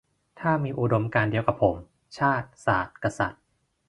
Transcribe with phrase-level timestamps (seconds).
[0.39, 1.75] ถ้ามีอุดมการณ์เดียวกับผม
[2.17, 3.41] ชาติ ศาสน์ กษัตริย์